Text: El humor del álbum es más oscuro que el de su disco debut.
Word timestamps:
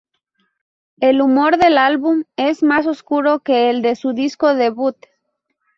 El 0.99 1.21
humor 1.21 1.57
del 1.57 1.77
álbum 1.77 2.23
es 2.35 2.63
más 2.63 2.87
oscuro 2.87 3.41
que 3.41 3.69
el 3.69 3.83
de 3.83 3.95
su 3.95 4.13
disco 4.13 4.55
debut. 4.55 4.97